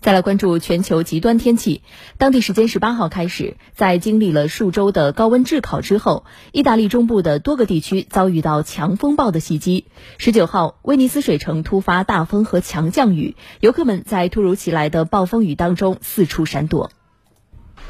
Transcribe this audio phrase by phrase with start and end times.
[0.00, 1.82] 再来关注全球极端天气。
[2.16, 9.84] 当地时间十八号开始，在经历了数周的高温炙烤之后，意大利中部的多个地区遭遇到强风暴的袭击。
[10.16, 16.90] 十九号，威尼斯水城突发大风和强降雨，游客们在突如其来的暴风雨当中四处闪躲。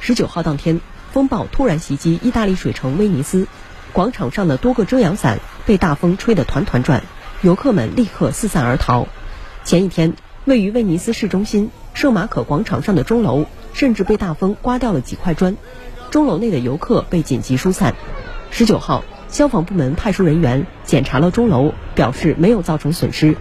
[0.00, 0.80] 十九号当天，
[1.12, 3.46] 风暴突然袭击意大利水城威尼斯，
[3.92, 7.04] 广场上的多个遮阳伞被大风吹得团团转，
[7.42, 9.06] 游客们立刻四散而逃。
[9.62, 10.14] 前一天，
[10.50, 11.70] 位于威尼斯市中心。
[11.94, 15.56] 圣马可广场上的钟楼甚至被大风刮掉了几块砖，
[16.10, 17.94] 钟楼内的游客被紧急疏散。
[18.50, 23.36] 十九号，消防部门派出人员检查了钟楼，表示没有造成损失。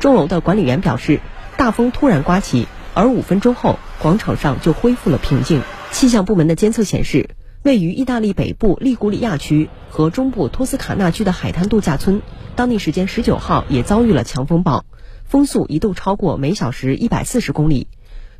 [0.00, 1.20] 钟楼的管理员表示，
[1.56, 5.62] 大风突然刮起，而五分钟后广场上就恢复了平静。
[5.90, 7.30] 气象部门的监测显示，
[7.62, 12.20] 位于意大利北部利古里亚区和中部托斯卡纳区的海滩度假村，
[12.54, 14.84] 当地时间十九号也遭遇了强风暴。
[15.30, 17.86] 风速一度超过每小时一百四十公里，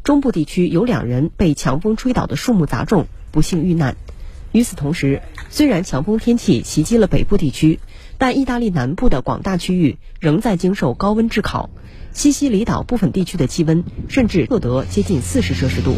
[0.02, 3.94] 中部地区有两人被强风吹倒的树木砸中，不幸遇难。
[4.50, 7.78] 与此同时，虽然强风天气袭击了北部地区，
[8.18, 11.70] 但意大利南部的广大区域仍在经受高温炙烤，
[12.12, 15.94] 西西里岛部分地区的气温甚至测得接近四十摄氏度。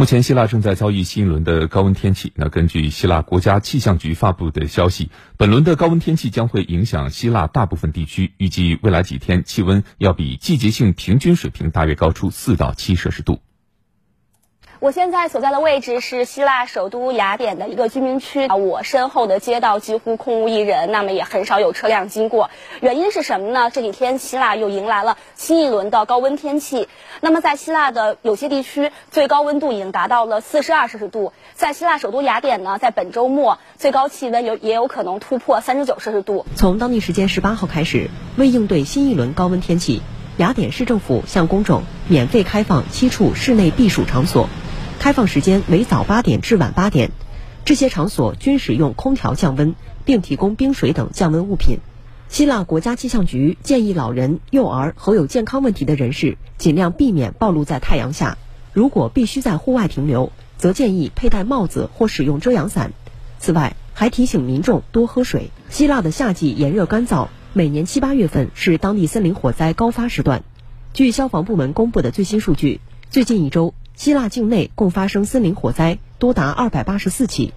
[0.00, 2.32] 目前，希腊正在遭遇新一轮的高温天气。
[2.34, 13.40] 那根据希腊国家气象局发布的消息，本轮的高温天气将会影响希腊大部分地区，预计未来几天气温要比季节性平均水平大约高出四到七摄氏度。
[14.80, 22.48] 我现在所在的位置是希腊首都雅典的一个居民区啊，我身后的街道几乎空无一人，那么也很少有车辆经过。
[22.80, 23.70] 原因是什么呢？
[23.70, 26.88] 这几天希腊又迎来了新一轮的高温天气。
[27.20, 31.34] 那么在希腊的有些地区，最高温度已经达到了四十二摄氏度。
[31.52, 36.46] 在希腊首都雅典呢，在本周末最高气温有也有可能突破三十九摄氏度。
[36.56, 38.08] 从当地时间十八号开始，
[38.38, 40.00] 为应对新一轮高温天气，
[40.38, 44.48] 雅典市政府向公众免费开放七处室内避暑场所。
[45.00, 47.10] 开放时间为早八点至晚八点，
[47.64, 51.78] 这些场所均使用空调降温，并提供冰水等降温物品。
[52.28, 58.36] 希腊国家气象局建议老人、幼儿和有健康问题的人士尽量避免暴露在太阳下。
[58.74, 62.92] 如果必须在户外停留，则建议佩戴帽子或使用遮阳伞。
[63.38, 65.50] 此外，还提醒民众多喝水。
[65.70, 70.44] 希腊的夏季炎热干燥，每年七八月份是当地森林火灾高发时段。
[70.92, 73.72] 据消防部门公布的最新数据，最近一周。
[74.00, 77.52] 希腊境内共发生森林火灾多达二百八十四起，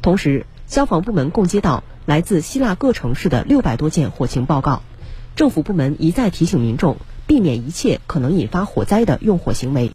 [0.00, 4.82] 同时消防部门共接到来自希腊各城市的六百多件火情报告。
[5.34, 9.86] 政府部门一再提醒民众避免一切可能引发火灾的用火行为。